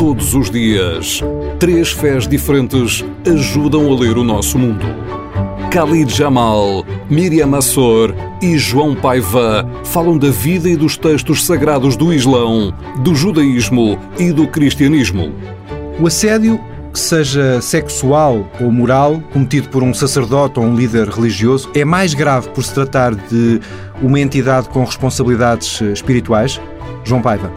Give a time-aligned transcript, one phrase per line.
[0.00, 1.20] Todos os dias,
[1.58, 4.86] três fés diferentes ajudam a ler o nosso mundo.
[5.70, 12.14] Khalid Jamal, Miriam Assor e João Paiva falam da vida e dos textos sagrados do
[12.14, 15.34] Islão, do judaísmo e do cristianismo.
[16.00, 16.58] O assédio,
[16.94, 22.48] seja sexual ou moral, cometido por um sacerdote ou um líder religioso, é mais grave
[22.48, 23.60] por se tratar de
[24.00, 26.58] uma entidade com responsabilidades espirituais?
[27.04, 27.52] João Paiva.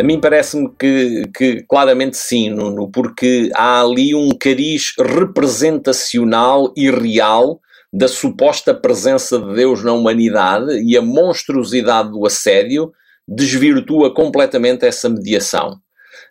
[0.00, 6.90] A mim parece-me que, que, claramente sim, Nuno, porque há ali um cariz representacional e
[6.90, 7.60] real
[7.92, 12.90] da suposta presença de Deus na humanidade e a monstruosidade do assédio
[13.28, 15.78] desvirtua completamente essa mediação.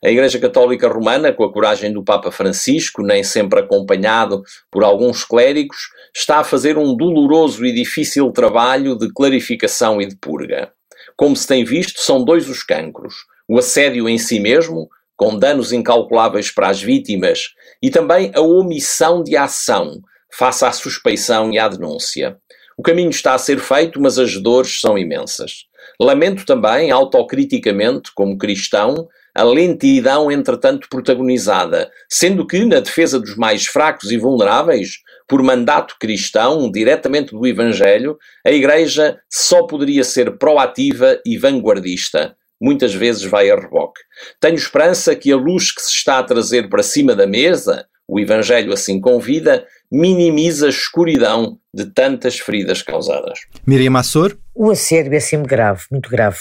[0.03, 4.41] A Igreja Católica Romana, com a coragem do Papa Francisco, nem sempre acompanhado
[4.71, 5.77] por alguns clérigos,
[6.11, 10.71] está a fazer um doloroso e difícil trabalho de clarificação e de purga.
[11.15, 13.13] Como se tem visto, são dois os cancros
[13.49, 19.23] o assédio em si mesmo, com danos incalculáveis para as vítimas, e também a omissão
[19.23, 19.99] de ação
[20.31, 22.37] face à suspeição e à denúncia.
[22.77, 25.65] O caminho está a ser feito, mas as dores são imensas.
[25.99, 33.65] Lamento também, autocriticamente, como cristão, a lentidão entretanto protagonizada, sendo que, na defesa dos mais
[33.65, 41.19] fracos e vulneráveis, por mandato cristão, diretamente do Evangelho, a Igreja só poderia ser proativa
[41.25, 44.01] e vanguardista, muitas vezes vai a reboque.
[44.39, 48.19] Tenho esperança que a luz que se está a trazer para cima da mesa, o
[48.19, 53.39] Evangelho assim convida, minimiza a escuridão de tantas feridas causadas.
[53.65, 54.37] Miriam Assor?
[54.53, 56.39] O assédio é sempre grave, muito grave.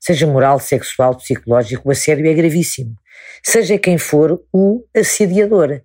[0.00, 2.94] Seja moral, sexual, psicológico, o assédio é gravíssimo.
[3.42, 5.80] Seja quem for o assediador.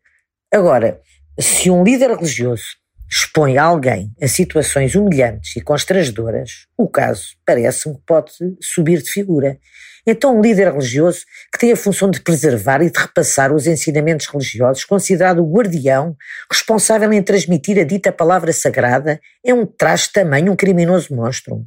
[0.54, 1.00] Agora,
[1.40, 2.79] se um líder religioso
[3.12, 9.58] expõe alguém a situações humilhantes e constrangedoras, o caso parece-me que pode subir de figura.
[10.06, 11.22] Então, um líder religioso
[11.52, 16.16] que tem a função de preservar e de repassar os ensinamentos religiosos, considerado o guardião
[16.52, 21.66] responsável em transmitir a dita palavra sagrada, é um traste tamanho um criminoso monstro.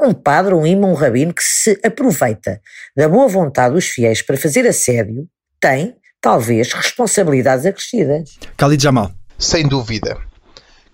[0.00, 2.60] Um padre, um imã, um rabino que se aproveita
[2.96, 5.28] da boa vontade dos fiéis para fazer assédio
[5.60, 8.38] tem, talvez, responsabilidades acrescidas.
[8.56, 9.12] Khalid Jamal.
[9.38, 10.27] Sem dúvida.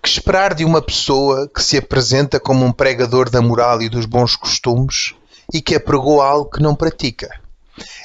[0.05, 4.05] Que esperar de uma pessoa que se apresenta como um pregador da moral e dos
[4.05, 5.15] bons costumes
[5.51, 7.27] e que apregou algo que não pratica?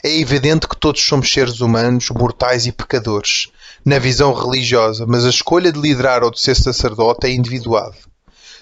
[0.02, 3.48] É evidente que todos somos seres humanos, mortais e pecadores,
[3.84, 7.92] na visão religiosa, mas a escolha de liderar ou de ser sacerdote é individual.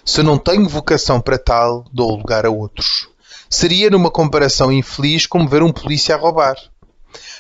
[0.04, 3.08] Se não tenho vocação para tal, dou lugar a outros.
[3.48, 6.56] Seria numa comparação infeliz como ver um polícia a roubar.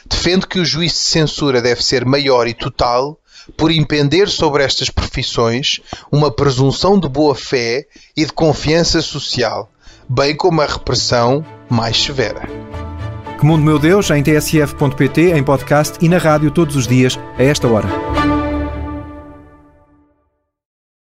[0.08, 3.18] Defendo que o juízo de censura deve ser maior e total
[3.56, 7.86] por impender sobre estas profissões uma presunção de boa fé
[8.16, 9.70] e de confiança social,
[10.08, 12.42] bem como a repressão mais severa.
[13.38, 17.42] Que Mundo Meu Deus, em tsf.pt, em podcast e na rádio todos os dias, a
[17.42, 18.27] esta hora.